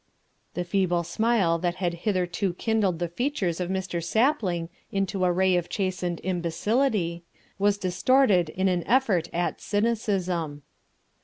The 0.55 0.63
feeble 0.63 1.03
smile 1.03 1.59
that 1.59 1.75
had 1.75 1.93
hitherto 2.09 2.55
kindled 2.55 2.97
the 2.97 3.07
features 3.07 3.59
of 3.59 3.69
Mr. 3.69 4.03
Sapling 4.03 4.69
into 4.91 5.25
a 5.25 5.31
ray 5.31 5.55
of 5.55 5.69
chastened 5.69 6.19
imbecility, 6.23 7.21
was 7.59 7.77
distorted 7.77 8.49
in 8.49 8.67
an 8.67 8.83
effort 8.87 9.29
at 9.31 9.61
cynicism. 9.61 10.63